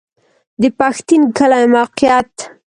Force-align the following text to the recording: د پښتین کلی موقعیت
د 0.61 0.63
پښتین 0.77 1.21
کلی 1.37 1.65
موقعیت 1.73 2.33